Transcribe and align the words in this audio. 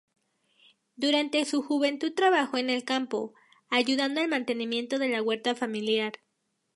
Durante 0.95 1.45
su 1.45 1.61
juventud 1.61 2.13
trabajó 2.15 2.57
en 2.57 2.71
el 2.71 2.83
campo, 2.85 3.35
ayudando 3.69 4.19
al 4.19 4.29
mantenimiento 4.29 4.97
de 4.97 5.09
la 5.09 5.21
huerta 5.21 5.53
familiar. 5.53 6.13